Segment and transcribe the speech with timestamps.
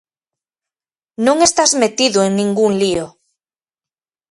[1.25, 3.05] _Non estás metido en ningún lío.